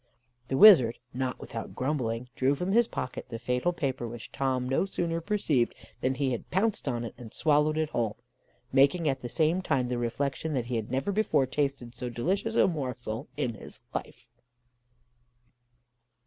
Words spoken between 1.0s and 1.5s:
not